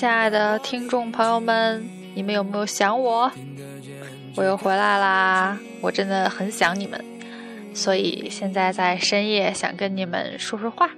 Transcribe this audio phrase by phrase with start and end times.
[0.00, 3.30] 亲爱的听众朋友们，你们有没有想我？
[4.34, 5.58] 我又回来啦！
[5.82, 7.04] 我真的很想你们，
[7.74, 10.88] 所以现在在深夜想跟你们说说话。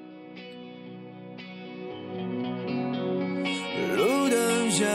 [3.97, 4.87] 路灯下，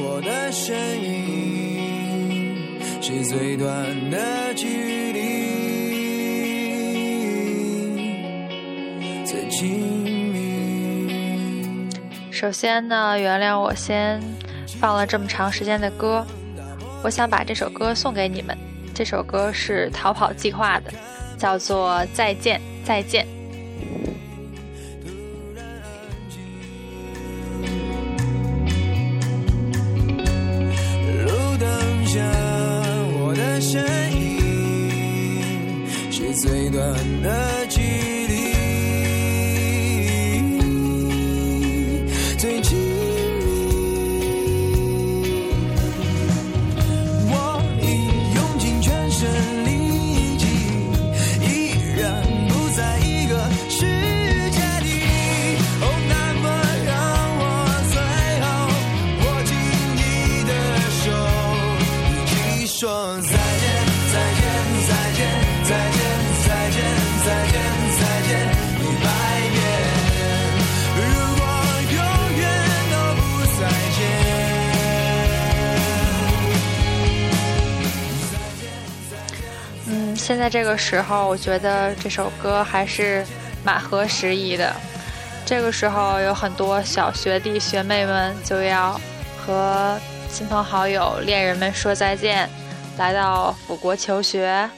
[0.00, 0.74] 我的身
[1.04, 5.20] 影是最短的距离，
[9.26, 9.89] 最近。
[12.40, 14.18] 首先呢，原谅我先
[14.80, 16.26] 放了这么长时间的歌。
[17.02, 18.56] 我想把这首歌送给你们，
[18.94, 20.90] 这首歌是逃跑计划的，
[21.36, 23.26] 叫做《再见再见》。
[31.26, 32.24] 路灯下，
[33.20, 37.59] 我的身影是最短的
[80.50, 83.24] 这个时候，我觉得这首歌还是
[83.64, 84.74] 蛮合时宜的。
[85.46, 89.00] 这个时候，有很多小学弟学妹们就要
[89.38, 89.96] 和
[90.28, 92.50] 亲朋好友、恋人们说再见，
[92.98, 94.68] 来到辅国求学。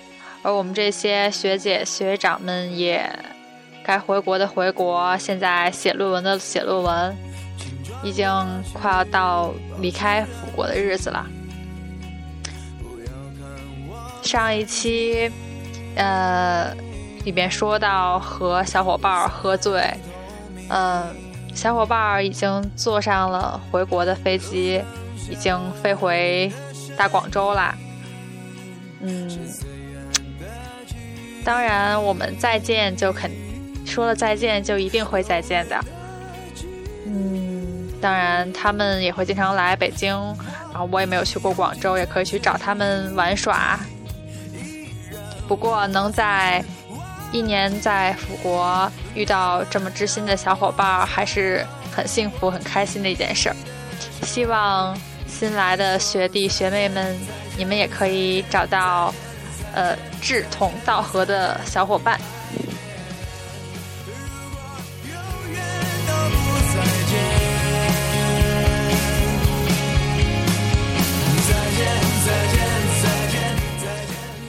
[0.43, 3.09] 而我们这些学姐学长们也
[3.82, 7.16] 该回国的回国，现在写论文的写论文，
[8.03, 8.28] 已经
[8.75, 11.25] 快要到离开辅国的日子了。
[14.22, 15.31] 上一期，
[15.95, 16.75] 呃，
[17.25, 19.83] 里面说到和小伙伴喝醉，
[20.69, 21.05] 嗯，
[21.55, 24.83] 小伙伴已经坐上了回国的飞机，
[25.31, 26.51] 已经飞回
[26.97, 27.75] 大广州啦。
[29.01, 29.29] 嗯，
[31.45, 33.31] 当然，我们再见就肯
[33.85, 35.79] 说了再见就一定会再见的。
[37.07, 40.17] 嗯，当然他们也会经常来北京，
[40.71, 43.79] 然后我也没有去过广州，也可以去找他们玩耍。
[45.53, 46.65] 不过能在
[47.31, 51.63] 一年在辅国遇到这么知心的小伙伴，还是
[51.95, 53.53] 很幸福、很开心的一件事。
[54.23, 54.97] 希望
[55.27, 57.15] 新来的学弟学妹们，
[57.59, 59.12] 你们也可以找到
[59.75, 62.19] 呃志同道合的小伙伴。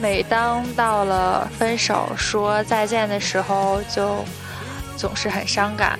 [0.04, 4.22] 每当到了分手说再见的时候，就
[4.98, 5.98] 总是很伤感。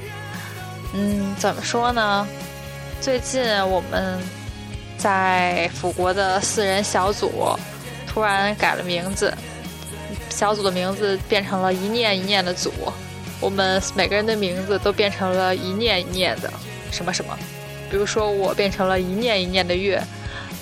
[0.92, 2.28] 嗯，怎么说呢？
[3.00, 4.20] 最近我们
[4.98, 7.56] 在辅国的四人小组
[8.06, 9.32] 突然改了名字，
[10.28, 12.70] 小组的名字变成了一念一念的组。
[13.40, 16.52] 我们每个人的名字都变成了一念一念的
[16.90, 17.34] 什么什么。
[17.90, 19.98] 比如说，我变成了一念一念的月，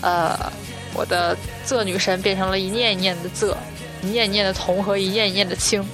[0.00, 0.38] 呃。
[0.94, 1.36] 我的
[1.66, 3.54] 仄女神变成了一念一念的仄，
[4.02, 5.84] 一念一念的童和一念一念的青。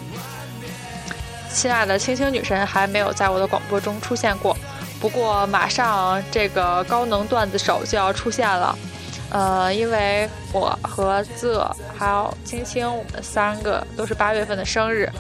[1.50, 4.56] 亲爱的青青女神还没有在我的广播中出现过，
[5.00, 8.78] 不过马上这个高能段子手就要出现了。
[9.30, 15.10] 呃，因为我和仄还有青青，我们三个都是八月份的生日，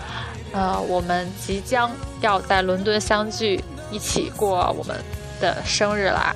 [0.52, 1.90] 呃，我们即将
[2.20, 4.96] 要在伦敦相聚，一起过我们
[5.40, 6.34] 的生日啦。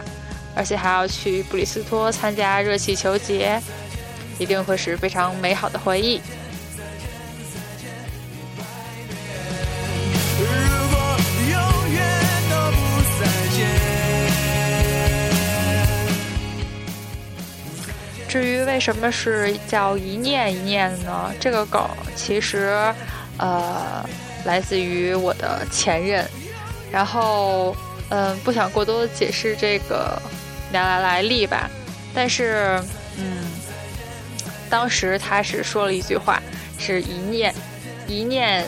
[0.55, 3.61] 而且还要去布里斯托参加热气球节，
[4.39, 6.21] 一定会是非常美好的回忆。
[18.29, 21.31] 至于为什么是叫一念一念呢？
[21.39, 22.95] 这个梗其实，
[23.37, 24.03] 呃，
[24.47, 26.27] 来自于我的前任，
[26.91, 27.77] 然后，
[28.09, 30.21] 嗯，不想过多解释这个。
[30.73, 31.71] 聊来来历吧，
[32.15, 32.83] 但是，
[33.17, 33.45] 嗯，
[34.69, 36.43] 当时他是说了一句话，
[36.79, 37.55] 是一念，
[38.09, 38.67] 一念，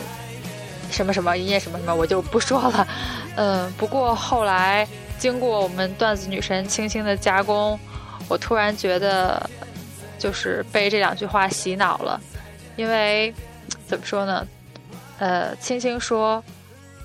[0.91, 2.87] 什么什么，一念什么什么，我就不说了。
[3.35, 4.87] 嗯，不过后来
[5.17, 7.77] 经过我们段子女神轻轻的加工，
[8.29, 9.49] 我突然觉得，
[10.17, 12.21] 就是被这两句话洗脑了，
[12.77, 13.33] 因为
[13.87, 14.47] 怎么说呢？
[15.17, 16.43] 呃，青青说，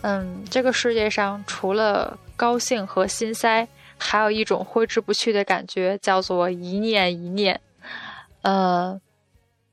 [0.02, 3.66] 嗯，这个世界上除了高兴和心塞。
[4.00, 7.60] 还有一种挥之不去的感觉，叫做一念一念。
[8.42, 9.00] 呃，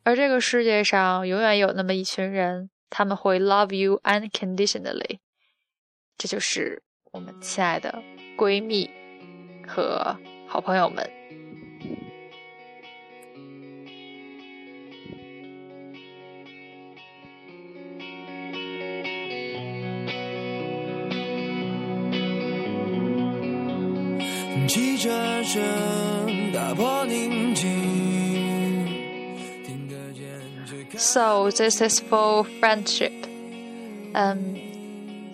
[0.03, 5.19] 而这个世界上永远有那么一群人，他们会 love you unconditionally。
[6.17, 8.03] 这就是我们亲爱的
[8.37, 8.89] 闺蜜
[9.65, 11.16] 和好朋友们。
[24.67, 25.09] 汽车
[25.43, 27.65] 声打破宁静。
[30.97, 33.13] So this is for friendship.
[34.13, 34.55] 嗯，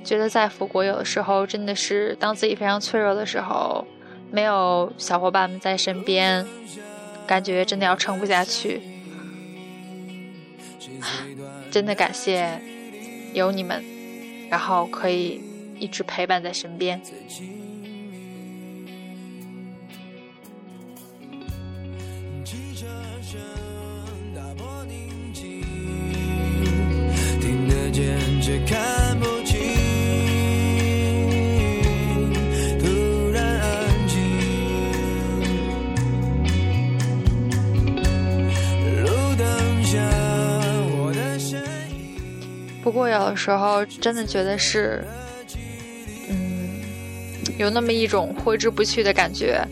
[0.04, 3.88] 觉得在福国有的时候真的是当自己非常脆弱的时候，
[4.30, 6.46] 没有小伙伴们在身边，
[7.26, 8.82] 感觉真的要撑不下去。
[11.72, 12.62] 真的感谢
[13.34, 13.84] 有你们，
[14.50, 15.42] 然后可以
[15.80, 17.02] 一直陪伴在身边。
[42.84, 45.04] 不过有的时候真的觉得是，
[46.30, 46.81] 嗯，
[47.57, 49.66] 有那么一种挥之不去的感觉，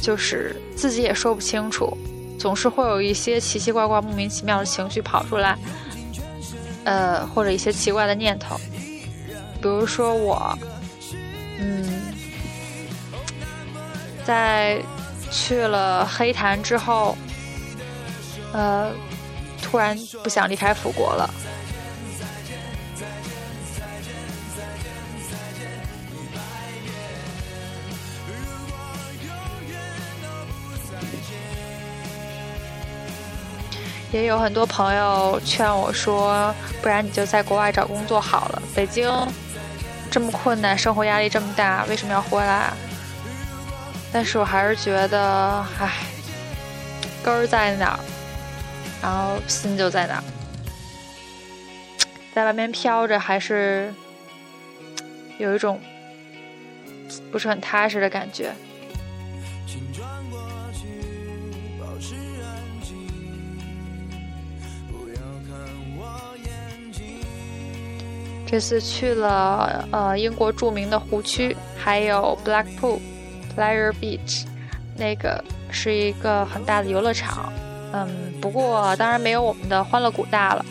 [0.00, 1.96] 就是自己也说不清楚，
[2.38, 5.58] 总是会有一些奇奇怪怪、莫名其妙的情绪跑出来，
[6.86, 8.56] 呃，或者一些奇怪的念头，
[9.60, 10.56] 比如说我，
[11.58, 11.84] 嗯，
[14.24, 14.80] 在
[15.28, 17.18] 去了黑潭之后，
[18.52, 18.92] 呃，
[19.60, 21.28] 突然不想离开辅国了。
[34.12, 38.62] 也有很多朋友劝我说：“不然你就在国外找工作好了。
[38.74, 39.10] 北京
[40.10, 42.72] 这么困难，生活压力这么大，为什么要回来？”
[44.12, 45.92] 但是我还是觉得，唉，
[47.22, 48.00] 根儿在哪儿，
[49.02, 50.24] 然后心就在哪儿，
[52.32, 53.92] 在外面飘着，还是
[55.38, 55.80] 有一种
[57.30, 58.54] 不是很踏实的感觉。
[68.46, 73.00] 这次去了呃英国著名的湖区，还有 Blackpool
[73.54, 74.44] Pleasure Beach，
[74.96, 77.52] 那个是一个很大的游乐场。
[77.92, 78.08] 嗯，
[78.40, 80.64] 不过当然没有我们的欢乐谷大了。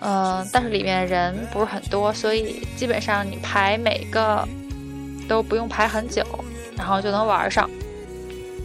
[0.00, 4.46] 嗯，但是里面人不是很多，所以基本上你排每个
[5.28, 6.24] 都不用排很久，
[6.76, 7.70] 然后就能玩上。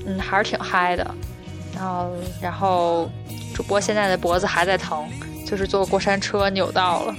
[0.05, 1.15] 嗯，还是挺嗨的。
[1.75, 2.11] 然后，
[2.41, 3.09] 然后
[3.53, 5.07] 主播现在的脖子还在疼，
[5.45, 7.15] 就是坐过山车扭到了。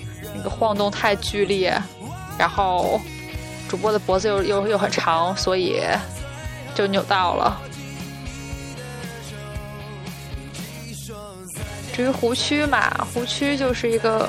[0.48, 1.76] 晃动太剧烈，
[2.38, 3.00] 然后
[3.68, 5.80] 主播的脖子又又又很长，所以
[6.74, 7.60] 就扭到了。
[11.92, 14.28] 至于湖区嘛，湖区就是一个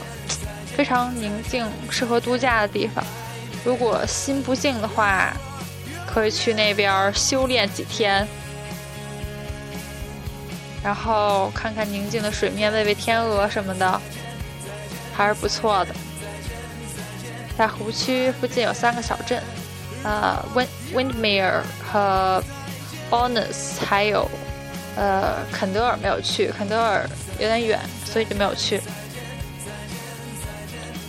[0.76, 3.04] 非常宁静、适合度假的地方。
[3.64, 5.34] 如果心不静的话，
[6.08, 8.28] 可以去那边修炼几天，
[10.84, 14.02] 然后看看宁静的水面，喂喂天鹅什么的。
[15.14, 15.94] 还是不错的，
[17.60, 19.44] 在湖区附近有三个小镇，
[20.02, 22.42] 呃，Wind Windmere 和
[23.12, 24.26] Bonus，还有
[24.96, 27.06] 呃肯德尔没有去，肯德尔
[27.38, 28.80] 有点远，所以就没有去。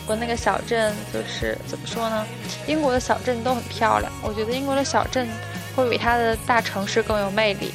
[0.08, 2.26] 我那个小镇就是怎么说呢？
[2.66, 5.28] 英国的小镇都很漂亮，我觉得英国的小镇
[5.76, 7.72] 会比它的大城市更有魅力。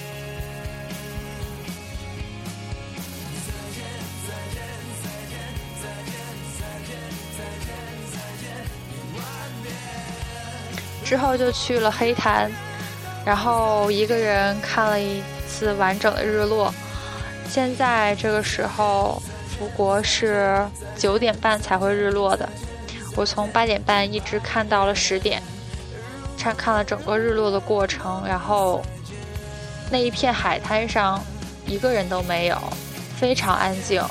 [11.05, 12.51] 之后就去了黑潭，
[13.23, 16.73] 然后一个人看了一次完整的日落。
[17.47, 20.65] 现在这个时候，福国是
[20.97, 22.49] 九点半才会日落的。
[23.15, 25.41] 我从八点半一直看到了十点，
[26.39, 28.23] 看看了整个日落的过程。
[28.27, 28.83] 然后
[29.91, 31.23] 那一片海滩上
[31.67, 32.57] 一个人都没有，
[33.15, 34.01] 非常安静，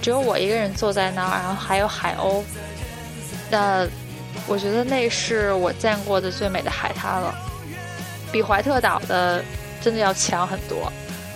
[0.00, 2.42] 只有我一个人坐在那儿，然后还有海鸥。
[3.50, 3.86] 那。
[4.46, 7.34] 我觉得那是我见过的最美的海滩了，
[8.30, 9.42] 比怀特岛的
[9.80, 10.92] 真的要强很多。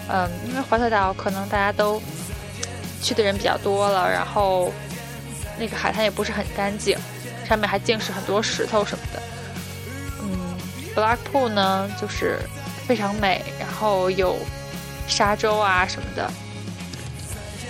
[0.09, 2.01] 嗯，因为怀特岛可能大家都
[3.03, 4.73] 去的人比较多了，然后
[5.59, 6.97] 那个海滩也不是很干净，
[7.47, 9.23] 上面还尽是很多石头什么的。
[10.23, 10.57] 嗯
[10.95, 12.39] ，Blackpool 呢，就是
[12.87, 14.37] 非常美，然后有
[15.07, 16.31] 沙洲啊什么的。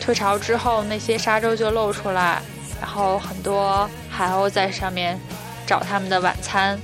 [0.01, 2.41] 退潮之后，那些沙洲就露出来，
[2.81, 5.19] 然后很多海鸥在上面
[5.67, 6.79] 找他们的晚餐。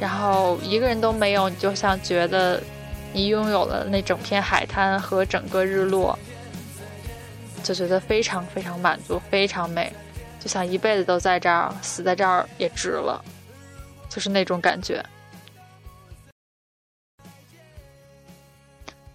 [0.00, 2.62] 然后一个人都没有，你就像觉得
[3.12, 6.16] 你拥有了那整片海滩和整个日落，
[7.64, 9.92] 就觉得非常非常满足，非常美，
[10.38, 13.24] 就像一辈子都在这儿，死在这儿也值了，
[14.08, 15.04] 就是那种感觉。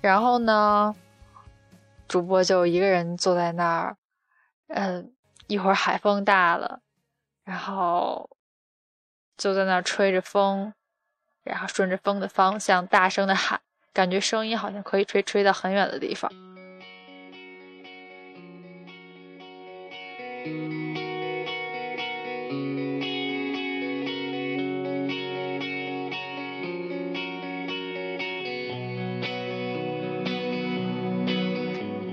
[0.01, 0.93] 然后呢，
[2.09, 3.95] 主播就一个人坐在那儿，
[4.73, 5.13] 嗯，
[5.47, 6.81] 一会儿海风大了，
[7.43, 8.29] 然后。
[9.35, 10.75] 就在那儿吹着风，
[11.43, 13.59] 然后顺着风的方向大声的喊，
[13.91, 16.31] 感觉声音好像可以吹吹到很远的地方。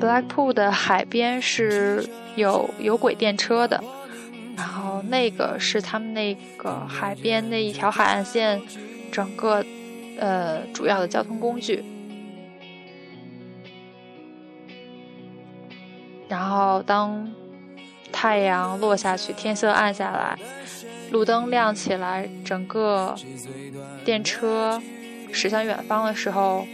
[0.00, 3.82] Blackpool 的海边是有有轨电车的。
[4.56, 8.60] 然后那个是他们那个海边那一条海岸线，
[9.10, 9.64] 整个
[10.18, 11.82] 呃主要的交通工具。
[16.28, 17.26] 然后当
[18.12, 20.38] 太阳落下去，天色暗下来，
[21.10, 23.16] 路灯亮起来，整个
[24.04, 24.80] 电车
[25.32, 26.66] 驶向远方的时候，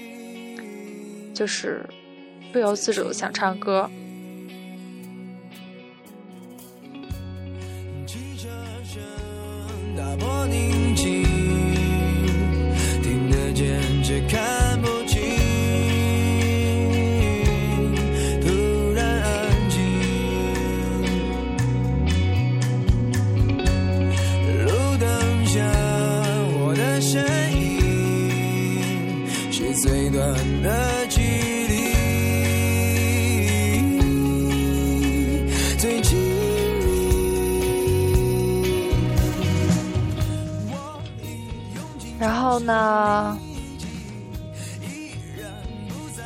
[1.32, 1.88] 就是
[2.56, 3.90] 不由自主想唱歌。
[42.66, 43.38] 呢，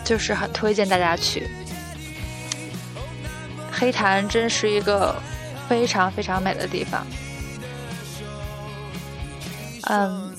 [0.02, 1.48] 就是很推荐大家去
[3.70, 5.14] 黑潭，真是一个
[5.68, 7.06] 非常非常美的地方。
[9.84, 10.34] 嗯，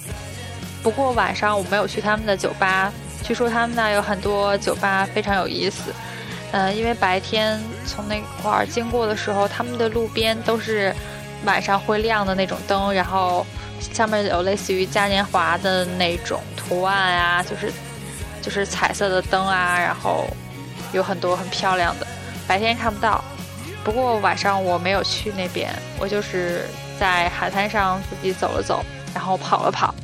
[0.83, 2.91] 不过晚上我没有去他们的酒吧，
[3.23, 5.93] 据说他们那有很多酒吧非常有意思。
[6.53, 10.93] 嗯，因为白天从那块儿经过的时候，他们的路边都是
[11.45, 13.45] 晚上会亮的那种灯，然后。
[13.81, 17.73] 上面有类似于嘉年华的那种图案啊，就是
[18.39, 20.27] 就是彩色的灯啊，然后
[20.93, 22.05] 有很多很漂亮的，
[22.47, 23.23] 白天看不到。
[23.83, 26.67] 不过晚上我没有去那边，我就是
[26.99, 29.95] 在海滩上自己走了走，然后跑了跑。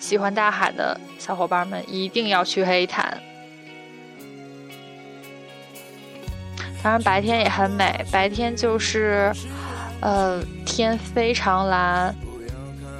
[0.00, 3.16] 喜欢大海的小伙伴们一定要去黑潭。
[6.82, 9.32] 当然白天也很美，白天就是。
[10.02, 12.14] 呃，天非常蓝，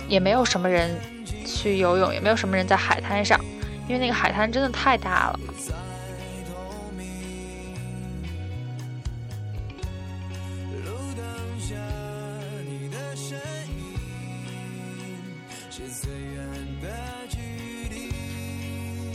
[0.07, 0.95] 也没有什么人
[1.47, 3.41] 去游泳，也没有什么人在海滩上，
[3.89, 5.41] 因为那个海滩真的太大了。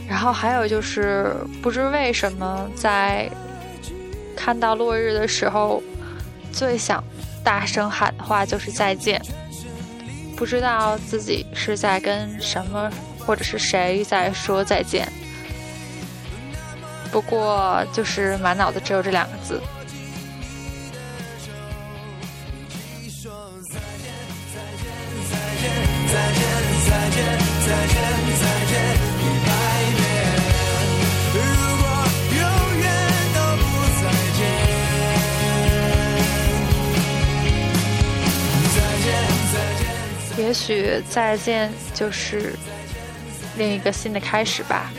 [0.09, 3.29] 然后还有就是，不知为什么，在
[4.35, 5.81] 看到落日的时候，
[6.51, 7.03] 最想。
[7.43, 9.21] 大声喊的话就是再见，
[10.35, 15.07] 不知道自己是在跟什么或者是谁在说再见，
[17.11, 19.61] 不过就是满脑子只有这两个字。
[40.45, 42.53] 也许再见就是
[43.57, 44.91] 另一个新的开始吧。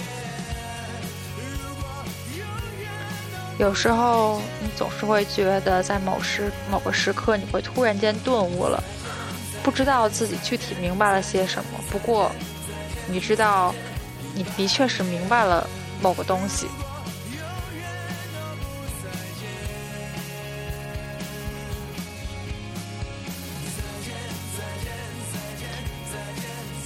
[3.57, 8.83] 有时候你总是会觉得，在某时某个时刻，你会突然间顿悟了，
[9.62, 11.79] 不知道自己具体明白了些什么。
[11.91, 12.33] 不过，
[13.07, 13.73] 你知道，
[14.35, 15.65] 你的确是明白了
[16.03, 16.67] 某个东西。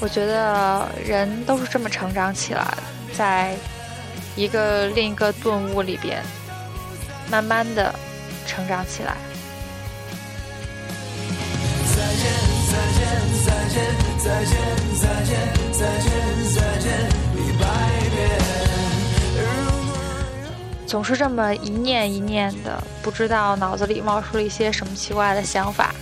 [0.00, 3.54] 我觉得人都是这么成长起来的，在
[4.34, 6.22] 一个另一个顿悟里边，
[7.30, 7.94] 慢慢的
[8.46, 9.14] 成长起来。
[11.94, 12.32] 再见，
[12.70, 13.00] 再见，
[13.44, 14.00] 再见。
[14.20, 14.52] 再见，
[15.00, 15.32] 再见，
[15.72, 16.10] 再见，
[16.54, 16.92] 再见
[17.36, 17.64] 一百
[18.10, 18.18] 遍。
[20.86, 25.94] 总是这么一念一念的，不知道脑子里冒出了一些什么奇怪的想法。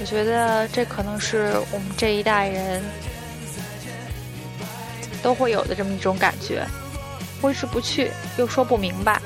[0.00, 2.82] 我觉得这可能是我们这一代人
[5.22, 6.66] 都会有的这么一种感觉，
[7.42, 9.20] 挥之不去，又说不明白。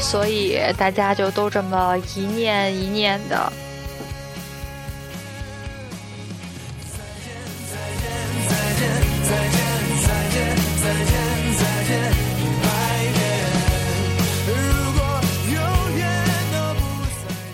[0.00, 3.50] 所以大家就都这么一念一念的。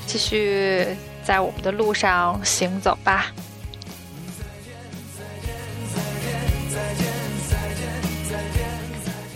[0.06, 0.86] 继续
[1.22, 3.32] 在我们的路上行走吧。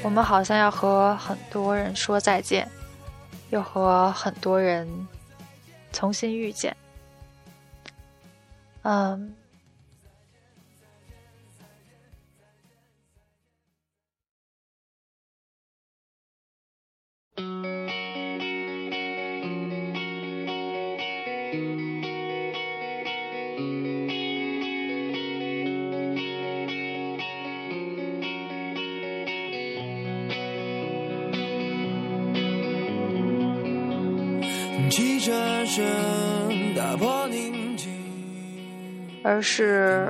[0.02, 2.68] 我们好像要和很多人说再见，
[3.50, 4.88] 又和很多人
[5.92, 6.76] 重新遇见。
[8.82, 9.34] 嗯。
[39.24, 40.08] 而是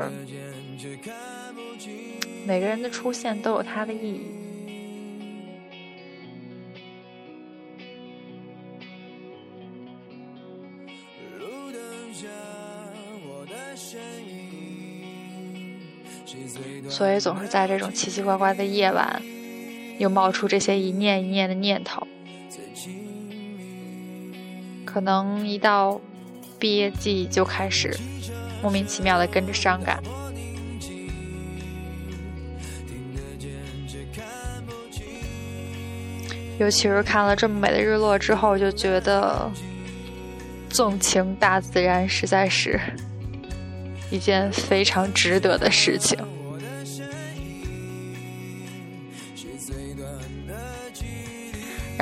[2.46, 4.41] 每个人的出现都有它的意义。
[16.92, 19.22] 所以总是在这种奇奇怪怪的夜晚，
[19.98, 22.06] 又冒出这些一念一念的念头。
[24.84, 25.98] 可能一到
[26.58, 27.98] 毕业季就开始
[28.60, 30.02] 莫名其妙的跟着伤感，
[36.58, 39.50] 尤其是看了这么美的日落之后，就觉得
[40.68, 42.78] 纵情大自然实在是
[44.10, 46.18] 一件非常值得的事情。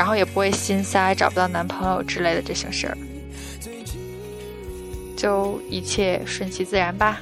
[0.00, 2.96] 然后也不会心塞，找不到男朋友之类的这些事儿，
[5.14, 7.20] 就一切顺其自然吧。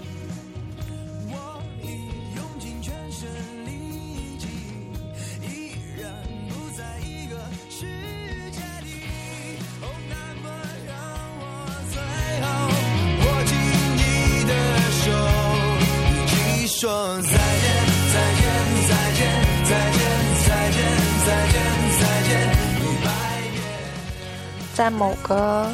[24.79, 25.69] 在某个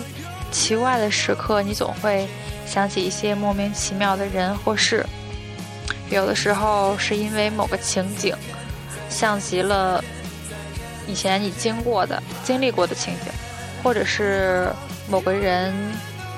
[0.51, 2.27] 奇怪的时刻，你总会
[2.65, 5.05] 想起一些莫名其妙的人或事。
[6.09, 8.35] 有的时候是因为某个情景，
[9.11, 10.03] 像极了
[11.07, 13.31] 以前你经过的、经历过的情景，
[13.83, 14.73] 或者是
[15.07, 15.75] 某个人、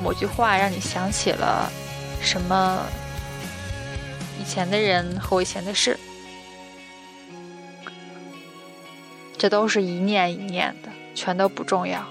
[0.03, 1.71] 某句话让你想起了
[2.21, 2.85] 什么
[4.41, 5.97] 以前的人和以前的事。
[9.39, 12.05] 这都是一念一念的，全都不重要。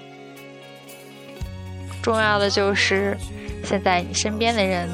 [2.06, 3.18] 重要的就是
[3.64, 4.88] 现在你身边的人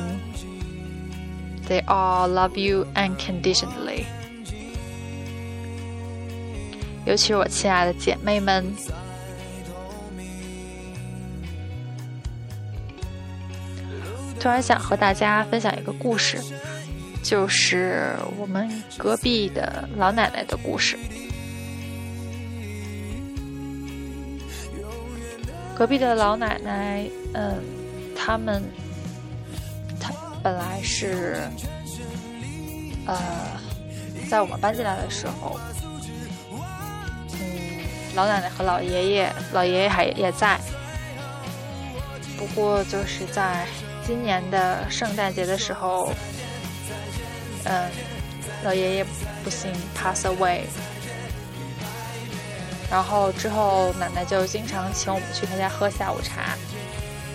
[1.68, 4.06] ，They all love you unconditionally。
[7.06, 8.66] 尤其是我亲爱的姐妹们，
[14.40, 16.38] 突然想和大家分享一个故事，
[17.22, 20.98] 就是我们隔壁的老奶奶的故事。
[25.76, 27.60] 隔壁的老奶奶，嗯，
[28.16, 28.64] 他们，
[30.00, 31.42] 他本来是，
[33.08, 33.18] 呃，
[34.30, 35.60] 在我们搬进来的时候，
[37.34, 37.80] 嗯，
[38.16, 40.60] 老奶奶和老爷爷，老爷爷还也在，
[42.38, 43.66] 不过就是在
[44.06, 46.14] 今年的圣诞节的时候，
[47.64, 47.90] 嗯，
[48.64, 49.06] 老爷爷
[49.44, 50.62] 不幸 pass away。
[52.92, 56.58] 然后之后，奶奶就经常请我们去她家喝下午茶。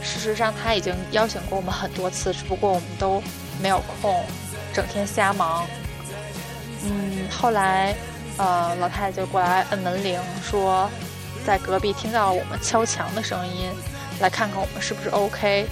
[0.03, 3.23] 事实上，她已经邀请过我们很多次，只不过我们都
[3.63, 4.23] 没有空，
[4.75, 5.67] 整天瞎忙。
[6.85, 7.97] 嗯，后来，
[8.37, 10.91] 呃，老太太就过来摁门铃，说
[11.47, 13.73] 在隔壁听到我们敲墙的声音，
[14.21, 15.67] 来看看我们是不是 OK。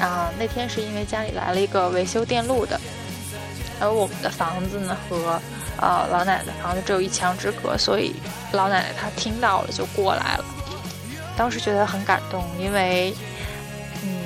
[0.00, 2.80] 啊，那天是因为家里来了一个维修电路的，
[3.80, 5.40] 而我们的房子呢和
[5.80, 8.14] 呃老奶奶的房子只有一墙之隔，所以
[8.52, 10.44] 老奶奶她听到了就过来了。
[11.36, 13.14] 当时觉得很感动，因为
[14.02, 14.24] 嗯，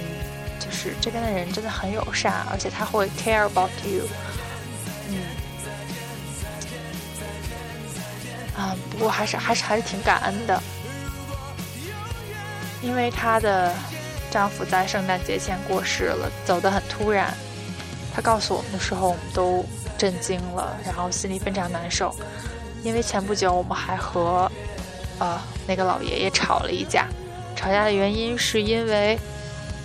[0.61, 4.05] 就是这边的人真的很友善，而且他会 care about you。
[5.09, 5.19] 嗯，
[8.57, 10.63] 啊，不过还是还是还是挺感恩的，
[12.81, 13.75] 因为她的
[14.31, 17.35] 丈夫在圣诞节前过世了，走得很突然。
[18.15, 19.67] 她告诉我们的时候，我们都
[20.01, 22.15] 震惊了，然后心里非常难受，
[22.83, 24.51] 因为前不久我们还和
[25.19, 27.07] 呃那个老爷爷吵了一架，
[27.55, 29.19] 吵架的原因是因为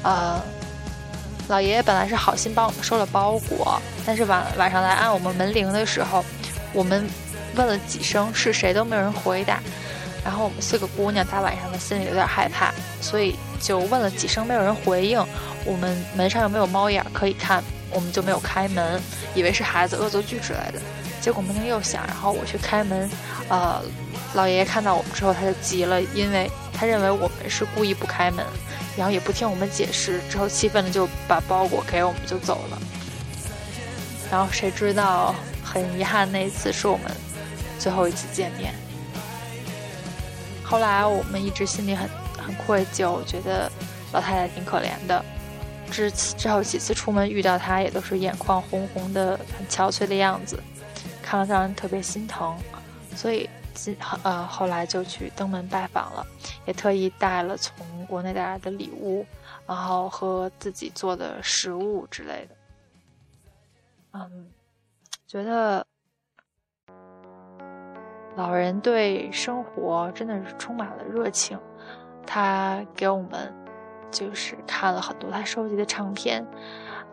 [0.04, 0.42] 呃
[1.50, 6.24] 老爷爷本来是好心帮我们收了包裹，但是晚晚上来按我们门铃的时候，
[6.72, 7.06] 我们
[7.58, 9.60] 问了几声是谁都没有人回答，
[10.24, 15.22] 然后我们四个姑娘大晚上的心里有点害怕，所以就问了几声没有人回应，
[15.66, 17.62] 我们门上又没有猫眼可以看，
[17.96, 19.02] 我们就没有开门，
[19.34, 20.80] 以为是孩子恶作剧之类的，
[21.20, 23.10] 结果门铃又响，然后我去开门，
[23.50, 23.82] 呃，
[24.36, 28.46] 老爷爷看到我们之后他就急了，因为他认为我们是故意不开门。
[28.98, 32.82] 然后也不听我们解释，之后气愤的就把包裹给我们就走了。
[34.32, 37.12] 然后谁知道，很遗憾那一次是我们
[37.78, 38.74] 最后一次见面。
[40.64, 43.70] 后来我们一直心里很很愧疚，觉得
[44.14, 45.26] 老太太挺可怜的。
[45.92, 50.62] 之之后几次出门遇到他，也都是眼眶红红的、很憔悴的样子，
[51.22, 52.58] 看了让人特别心疼。
[53.16, 53.50] 所以。
[53.78, 53.94] 今
[54.24, 56.26] 呃，后来就去登门拜访了，
[56.66, 59.26] 也特意带了从国内带来的礼物，
[59.68, 62.56] 然后和自己做的食物之类的。
[64.14, 64.48] 嗯，
[65.28, 65.86] 觉得
[68.38, 71.60] 老人对生活真的是充满了热情。
[72.26, 73.54] 他给我们
[74.12, 76.46] 就是看了很多他收集的唱片，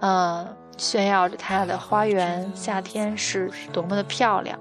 [0.00, 4.58] 嗯，炫耀着他的花园夏天是多么的漂亮。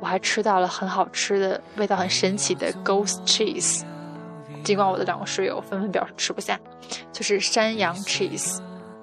[0.00, 3.82] 我还吃到了很好吃的、味道很神奇的 Ghost Cheese，
[4.62, 6.56] 尽管我的两个室友纷纷表示吃不下，
[7.10, 8.60] 就是山羊 cheese，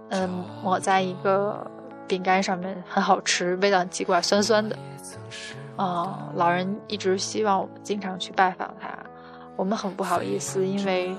[0.09, 1.69] 嗯，抹在一个
[2.07, 4.77] 饼干上面，很好吃，味道很奇怪，酸酸的。
[5.75, 8.87] 啊，老人一直希望我们经常去拜访他，
[9.57, 11.13] 我们很不好意思，因为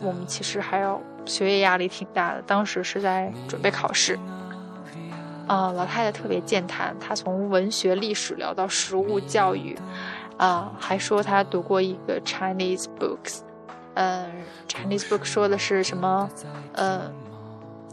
[0.00, 4.18] 我们其实还有学业压力挺大的，当时是在准备考试。
[5.46, 9.76] 啊，老太太特别健谈，她从文学、历史聊到食物、教育，
[10.38, 13.40] 啊，还说她读过一个 Chinese books，
[13.92, 14.26] 嗯
[14.66, 16.30] ，Chinese book 说的是什么？
[16.72, 17.12] 呃，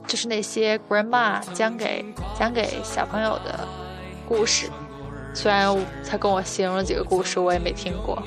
[0.08, 2.06] 就是那些 grandma 讲给
[2.40, 3.68] 讲给小朋友的
[4.26, 4.70] 故事。
[5.34, 5.78] 虽然
[6.10, 8.24] 她跟我形容了几个故事，我也没听过。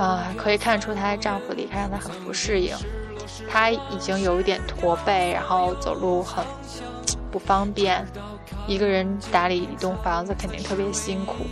[0.00, 2.74] 啊，可以看出她丈夫离开让她很不适应。
[3.46, 6.42] 她已经有一点驼背，然后走路很
[7.30, 8.06] 不方便。
[8.66, 11.44] 一个人打理一栋房子肯定特别辛苦。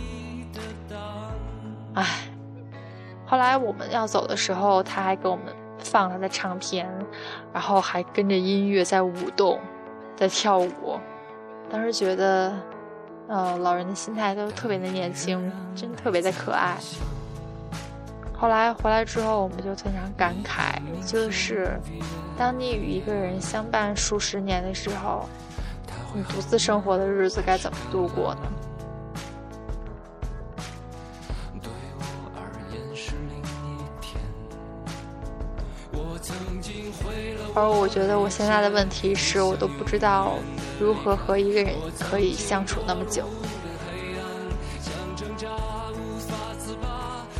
[1.93, 2.05] 唉，
[3.27, 5.45] 后来我们要走的时候，她还给我们
[5.77, 6.89] 放她的唱片，
[7.53, 9.59] 然后还跟着音乐在舞动，
[10.15, 10.99] 在跳舞。
[11.69, 12.51] 当时觉得，
[13.27, 16.77] 呃，老人的心态都特别的年轻，真特别的可爱。
[18.39, 21.77] 后来回来之后，我们就非常感慨，就是
[22.37, 25.27] 当你与一个人相伴数十年的时候，
[26.13, 28.41] 你独自生活的日子该怎么度过呢？
[37.55, 40.35] 而我觉得我现在的问题是我都不知道
[40.79, 43.25] 如何和一个人可以相处那么久。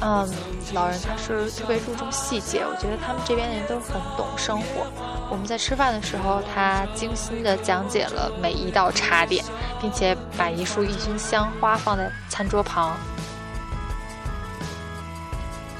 [0.01, 0.27] 嗯，
[0.73, 4.85] 老人他是特别注重细节，我觉得他们这边的人都很懂生活。
[5.29, 9.43] 我们在吃饭的时候，他精心的讲解了每一道茶点，
[9.81, 12.95] 并且把一束郁金香花放在餐桌旁。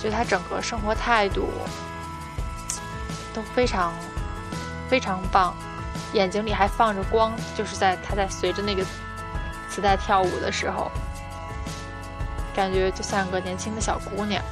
[0.02, 1.50] 就他整个生活态度
[3.34, 3.94] 都非常
[4.90, 5.54] 非常棒，
[6.14, 8.84] 眼睛里还放着光，就是在他在随着那个
[9.70, 10.92] 磁带跳舞的时候。
[12.56, 14.44] 感觉就像个年轻的小姑娘。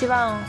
[0.00, 0.42] 希望，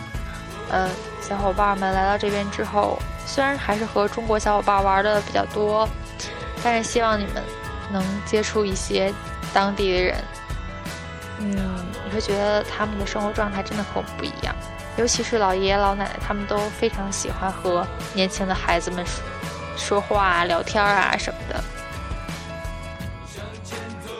[0.69, 0.89] 呃，
[1.21, 5.85] 小伙伴们来到这边之后，虽然还是和中国小伙伴玩的比较多，
[6.63, 7.43] 但是希望你们
[7.91, 9.13] 能接触一些
[9.53, 10.23] 当地的人。
[11.39, 14.55] 嗯，你会觉得他们的生活状态真的和我们不一样，
[14.95, 19.05] 尤其是老爷爷老奶奶，他们都非常喜欢和年轻的孩子们
[19.75, 21.61] 说话、聊天啊什么的。
[23.27, 24.13] 向，前走，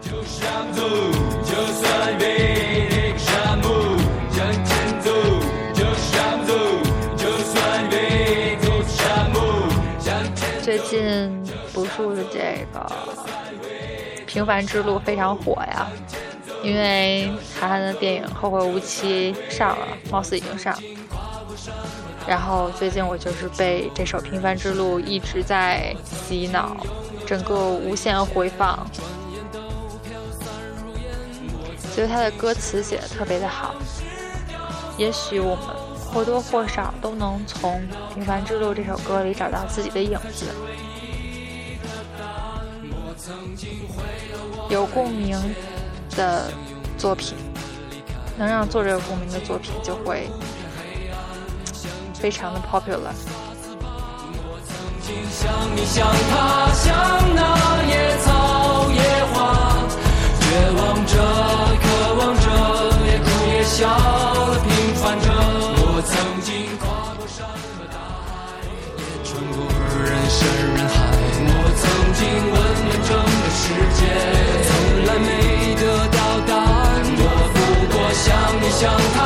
[0.00, 0.88] 就向走，
[1.42, 2.67] 就算被。
[14.38, 15.88] 平凡之路》非常火呀，
[16.62, 20.80] 因为韩寒的电影《后会无期》上了，貌似已经上。
[22.24, 26.76] 然后最近我就是被这首《平凡之路》一直在洗脑，
[27.26, 28.88] 整个无限回放。
[31.96, 33.74] 觉得他的歌词写的特别的好，
[34.96, 35.66] 也许我们
[36.14, 37.72] 或多或少都能从
[38.14, 40.46] 《平凡之路》这首歌里找到自己的影子。
[44.68, 45.38] 有共鸣
[46.16, 46.52] 的
[46.96, 47.36] 作品，
[48.36, 50.28] 能让作者有共鸣的作品，就会
[52.14, 53.12] 非常的 popular。
[55.30, 56.86] 像你像他像
[57.34, 59.00] 那野草野
[59.32, 59.36] 花，
[60.40, 60.44] 绝
[60.76, 61.12] 望着，
[61.80, 61.86] 渴
[62.18, 62.46] 望着，
[63.06, 65.26] 也哭也笑了，平凡着。
[65.80, 66.10] 我曾
[66.42, 66.84] 经跨
[67.16, 68.28] 过山和大海，
[68.98, 69.56] 也穿过
[70.04, 70.38] 人山
[70.74, 70.97] 人海。
[72.18, 73.62] 我曾经问遍整个世
[73.94, 74.02] 界，
[74.66, 74.70] 从
[75.06, 75.30] 来没
[75.76, 76.82] 得到答案。
[77.14, 77.22] 我
[77.54, 77.56] 不
[77.94, 78.26] 过像
[78.60, 79.22] 你像他，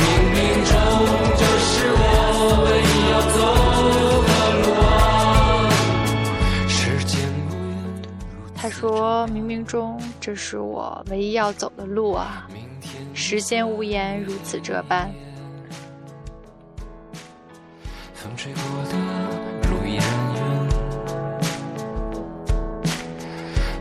[0.00, 0.02] 冥
[0.34, 0.74] 冥中
[1.38, 2.02] 这是我
[2.66, 3.38] 唯一要走
[4.26, 4.90] 的路啊。
[6.68, 7.14] 时间
[7.46, 7.78] 无言，
[8.56, 12.48] 他说：“冥冥中，这是我唯一要走的路啊！
[13.14, 15.08] 时间无言，如此这般。
[18.42, 18.96] 吹过的
[19.68, 20.02] 如意人
[20.34, 20.40] 缘，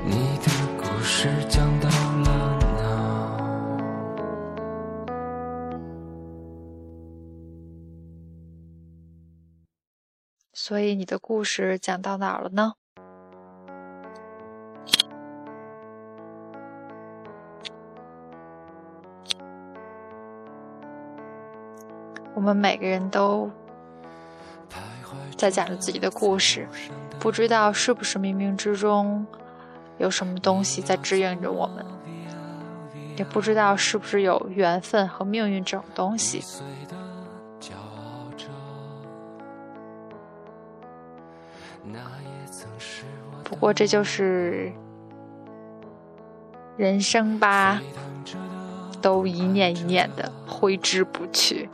[0.03, 3.39] 你的故事讲到了哪？
[10.51, 12.73] 所以你的故事讲到哪儿了呢？
[22.35, 23.49] 我们每个人都
[25.39, 26.67] 在讲着自己的故事，
[27.17, 29.25] 不知道是不是冥冥之中
[29.97, 31.85] 有什么东西在指引着我们，
[33.15, 36.43] 也不知道是不是有缘分和命运这种东西。
[43.45, 44.69] 不过这就是
[46.75, 47.81] 人生吧，
[49.01, 51.69] 都一念一念的挥之不去。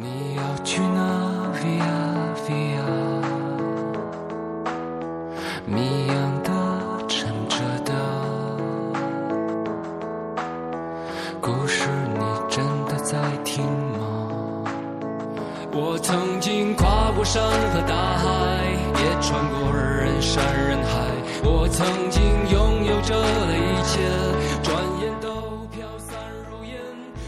[0.00, 1.82] 你要去哪？Via
[2.46, 2.86] Via，
[5.66, 6.50] 谜一样的，
[7.08, 7.92] 沉着的，
[11.40, 13.98] 故事你真的在听吗？
[15.72, 18.24] 我曾经跨过山和大海，
[19.02, 21.10] 也穿过人山人海。
[21.42, 23.98] 我曾经拥有着的一切，
[24.62, 25.28] 转眼都
[25.72, 26.16] 飘散
[26.48, 26.78] 如烟。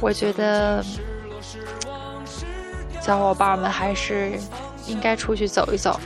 [0.01, 0.85] 我觉得
[3.01, 4.39] 小伙伴们还是
[4.87, 5.99] 应该出去走一走，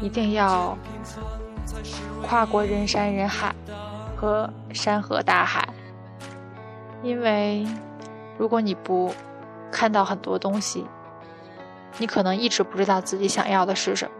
[0.00, 0.76] 一定要
[2.22, 3.54] 跨过人山人海
[4.14, 5.66] 和山河大海，
[7.02, 7.66] 因为
[8.38, 9.12] 如果你不
[9.70, 10.86] 看到很多东西，
[11.98, 14.12] 你可能一直不知道自己想要的是什么。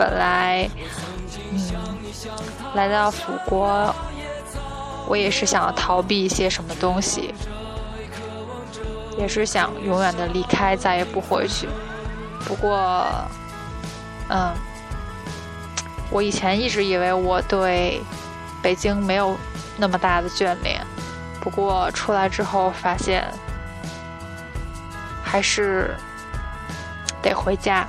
[0.00, 0.66] 本来，
[1.52, 1.60] 嗯，
[2.72, 3.94] 来到辅国，
[5.06, 7.34] 我也是想要逃避一些什么东西，
[9.18, 11.68] 也是想永远的离开，再也不回去。
[12.46, 13.06] 不过，
[14.30, 14.54] 嗯，
[16.10, 18.00] 我以前一直以为我对
[18.62, 19.36] 北京没有
[19.76, 20.80] 那么大的眷恋，
[21.42, 23.22] 不过出来之后发现，
[25.22, 25.94] 还是
[27.20, 27.86] 得回家。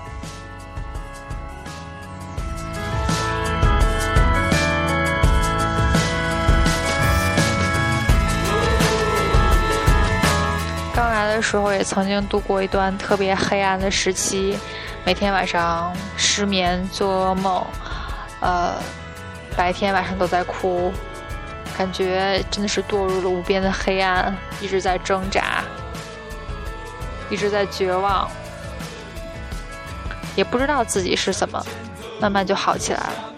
[11.41, 14.58] 时候也曾经度过一段特别黑暗的时期，
[15.04, 17.65] 每天晚上失眠做噩梦，
[18.39, 18.75] 呃，
[19.56, 20.93] 白天晚上都在哭，
[21.77, 25.63] 感觉真的是堕入了无边的黑暗，一直在挣扎，
[27.30, 28.30] 一直在绝望，
[30.36, 31.65] 也不知道自己是怎么，
[32.19, 33.31] 慢慢就好起来了。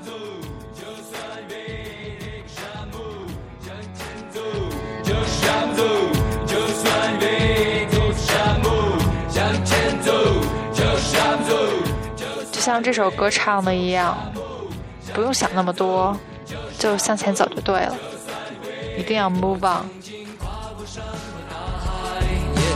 [12.63, 14.17] 像这首歌唱的一样，
[15.13, 16.17] 不用想那么多，
[16.79, 17.93] 就向前走就对了。
[18.97, 19.83] 一定要 move on。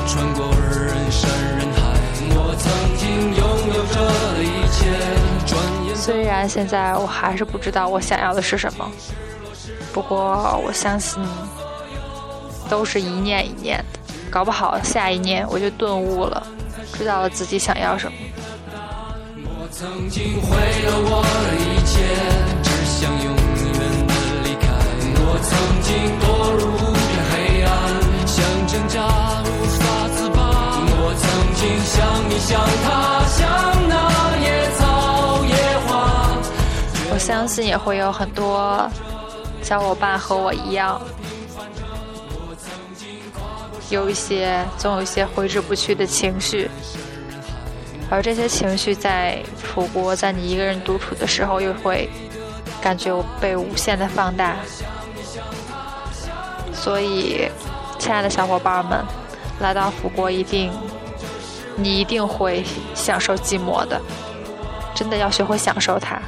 [0.06, 1.80] 穿过人山人海，
[2.36, 3.42] 我曾经拥
[3.74, 3.96] 有这
[4.44, 4.46] 一
[4.76, 4.78] 切。
[5.46, 8.92] 转眼虽然现在我还是不知道我想要的是什么，
[9.94, 11.24] 不过我相信
[12.68, 16.46] 都是一念一念的，搞不好下一念我就顿悟了，
[16.92, 18.18] 知道了自己想要什么。
[19.80, 22.02] 曾经毁了我的一切，
[22.64, 23.38] 只想永远
[23.78, 24.10] 的
[24.44, 24.66] 离开。
[25.22, 26.26] 我曾经堕
[26.58, 27.70] 入无边黑暗，
[28.26, 28.98] 想挣扎
[29.46, 29.46] 无
[29.78, 29.80] 法
[30.16, 30.40] 自拔。
[30.90, 31.96] 我曾经像
[32.28, 32.50] 你像
[32.84, 32.88] 他
[33.38, 33.38] 像
[33.88, 33.94] 那
[34.42, 34.46] 野
[34.80, 35.54] 草野
[35.86, 35.88] 花。
[37.14, 38.90] 我相信也会有很多
[39.62, 41.00] 小伙伴和我一样，
[43.92, 46.68] 有一些总有一些挥之不去的情绪，
[48.10, 52.10] 而这些情绪在楚国，在你一个人独处的时候，又会
[52.82, 54.56] 感觉被无限的放大。
[56.74, 57.50] 所以，
[58.00, 59.04] 亲爱的小伙伴们，
[59.60, 60.72] 来到福国一定，
[61.76, 62.64] 你一定会
[62.96, 64.00] 享受寂寞的，
[64.96, 66.22] 真的要学会享受它。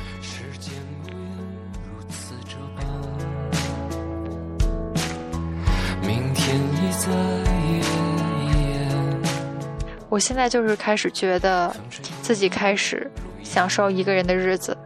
[10.20, 11.74] 我现在就是开始觉得
[12.22, 13.10] 自己开始
[13.42, 14.78] 享受一个人的日子，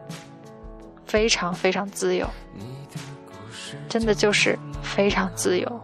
[1.08, 2.30] 非常非常自由，
[3.89, 5.82] 真的就是非常自由。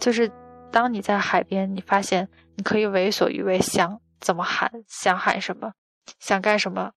[0.00, 0.28] 就是
[0.72, 5.74] 当你在海边，你发现你可以为所欲为，想怎么喊，想喊什么，
[6.18, 6.90] 想干什么，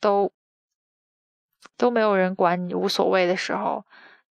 [0.00, 0.32] 都
[1.76, 3.84] 都没有人管你，无所谓的时候，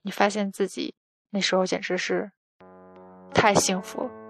[0.01, 0.95] 你发现自己
[1.29, 2.33] 那时候简直是
[3.35, 4.24] 太幸福了。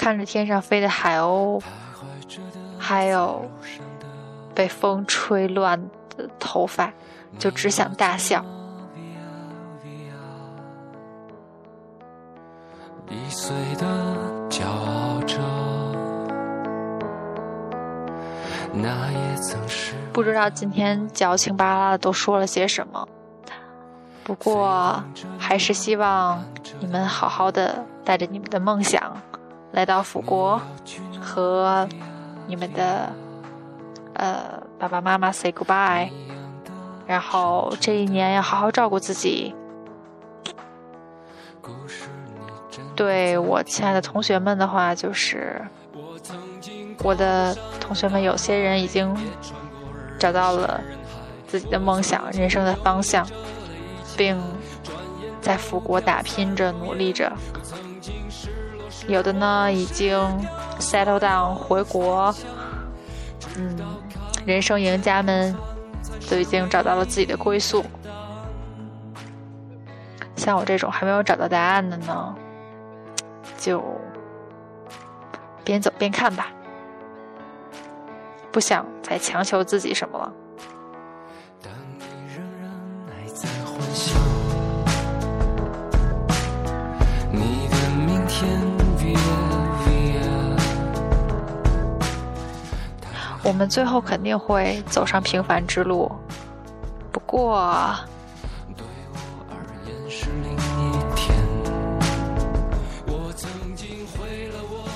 [0.00, 1.62] 看着天上飞的海鸥，
[2.78, 3.44] 还有
[4.54, 5.78] 被风吹乱
[6.16, 6.90] 的头发，
[7.38, 8.42] 就只想大笑。
[13.10, 13.84] 易碎的
[14.48, 15.36] 骄傲着，
[18.72, 23.06] 那也曾是不知道今天矫情巴拉的都说了些什么，
[24.24, 25.04] 不过
[25.38, 26.42] 还是希望
[26.78, 29.20] 你们好好的带着你们的梦想
[29.72, 30.60] 来到福国，
[31.20, 31.88] 和
[32.46, 33.12] 你们的
[34.14, 36.10] 呃爸爸妈妈 say goodbye，
[37.06, 39.54] 然后这一年要好好照顾自己。
[42.96, 45.60] 对我亲爱的同学们的话，就是
[47.02, 49.16] 我的同学们有些人已经
[50.18, 50.80] 找到了
[51.46, 53.26] 自己的梦想、人生的方向，
[54.16, 54.38] 并
[55.40, 57.32] 在福国打拼着、努力着。
[59.10, 60.16] 有的呢已经
[60.78, 62.32] settle down 回国，
[63.56, 63.76] 嗯，
[64.46, 65.54] 人生赢家们
[66.30, 67.84] 都已经找到了自己的归宿。
[70.36, 72.34] 像我这种还没有找到答案的呢，
[73.58, 73.82] 就
[75.64, 76.46] 边走边看吧，
[78.52, 80.32] 不想再强求自己什么了。
[81.60, 82.70] 当你仍然
[83.08, 84.19] 还在幻想，
[93.50, 96.08] 我们最后肯定会走上平凡之路，
[97.10, 97.92] 不过。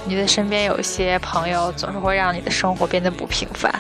[0.05, 3.75] 你的身边有一些朋友总是会让你的生活变得不平凡。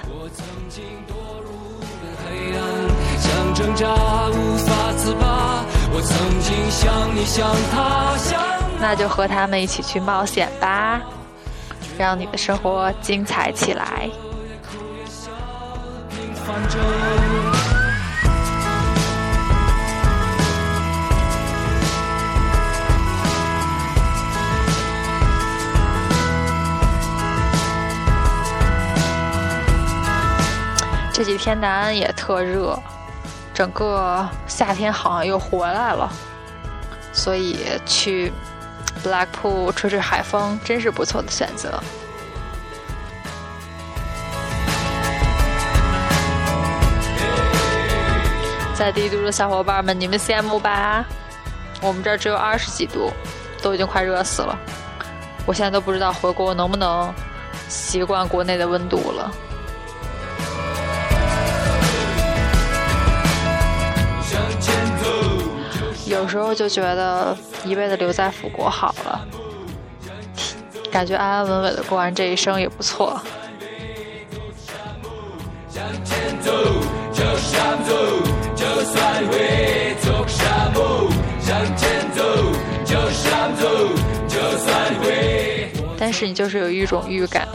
[8.80, 11.00] 那就和他们一起去冒险吧，
[11.96, 14.10] 让你的生活精彩起来。
[16.44, 16.78] 平凡着。
[31.12, 32.78] 这几天南安也特热，
[33.54, 36.12] 整个夏天好像又回来了，
[37.12, 38.30] 所以去
[39.02, 41.82] Blackpool 吹吹海风真是不错的选择。
[48.84, 51.06] 在帝都的小伙伴们，你们羡慕吧？
[51.80, 53.10] 我们这儿只有二十几度，
[53.62, 54.54] 都已经快热死了。
[55.46, 57.10] 我现在都不知道回国能不能
[57.66, 59.32] 习惯国内的温度了。
[66.06, 69.20] 有有时候就觉得一辈子留在福国好了，
[70.90, 73.20] 感觉安安稳稳的过完这一生也不错。
[75.68, 76.50] 向前走，
[77.12, 77.94] 就上走，
[78.74, 81.08] 就算会走沙漠。
[81.38, 82.22] 向前走，
[82.84, 83.68] 就上走，
[84.26, 85.70] 就算会。
[85.96, 87.46] 但是你就是有一种预感，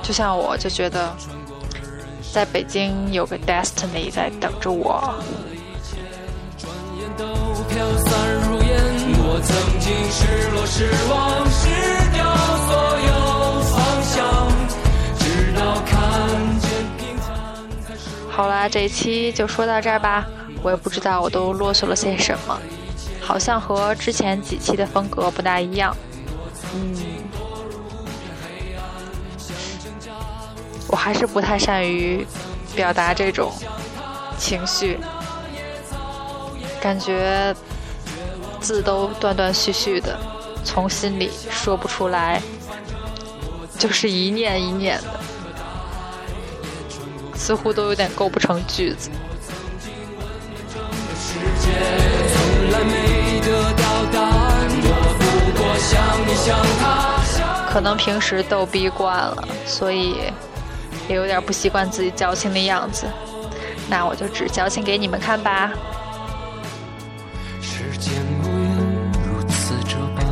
[0.00, 1.12] 就像我就觉得，
[2.32, 5.12] 在北京有个 destiny 在等着我。
[6.56, 7.24] 转眼都
[7.68, 8.12] 飘散
[8.48, 8.70] 如烟。
[9.18, 9.50] 我曾
[9.80, 11.66] 经失落、失望、失
[12.12, 12.22] 掉
[12.68, 12.70] 所
[13.08, 13.10] 有
[13.62, 14.18] 方向，
[15.18, 15.98] 直到看
[16.60, 17.28] 见平凡
[17.84, 18.00] 才是
[18.30, 20.24] 好啦，这一期就说到这儿吧。
[20.62, 22.60] 我也不知道我都啰嗦了些什么，
[23.20, 25.96] 好像和之前几期的风格不大一样。
[26.74, 26.94] 嗯，
[30.86, 32.26] 我还是不太善于
[32.74, 33.52] 表达这种
[34.38, 34.98] 情绪，
[36.80, 37.54] 感觉
[38.60, 40.18] 字都断断续续的，
[40.64, 42.40] 从心里说不出来，
[43.78, 45.20] 就是一念一念的。
[47.34, 49.10] 似乎都有点构不成句子。
[57.72, 60.16] 可能平时逗逼惯了，所以
[61.08, 63.06] 也有点不习惯自己矫情的样子。
[63.88, 65.70] 那我就只矫情给你们看吧。
[67.62, 68.12] 时间
[68.42, 70.26] 无缘如此这般，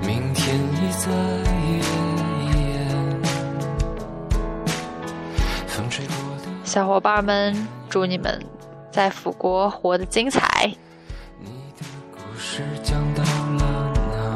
[0.00, 1.10] 明天已在
[1.66, 1.82] 眼
[2.46, 3.20] 前。
[5.66, 8.40] 风吹过的小伙伴们，祝你们
[8.92, 10.72] 在辅国活得精彩！
[11.40, 14.30] 你的故事讲到了哪？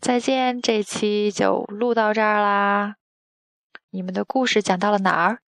[0.00, 2.96] 再见，这期就录到这儿啦。
[3.90, 5.40] 你们的故事讲到了哪儿？